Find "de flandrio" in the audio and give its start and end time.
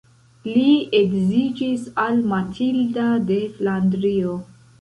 3.29-4.35